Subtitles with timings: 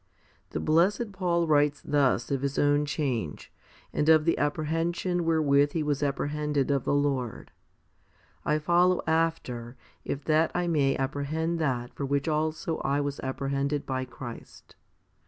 [0.49, 3.53] The blessed Paul writes thus of his own change,
[3.93, 7.51] and of the apprehension wherewith he was apprehended of the Lord:
[8.05, 14.05] / follow after, if that I may apprehend that for which also I was apprehended by
[14.05, 14.73] Christ?